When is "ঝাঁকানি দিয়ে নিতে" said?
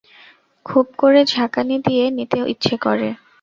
1.25-2.37